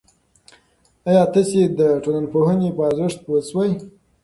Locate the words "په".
2.75-2.81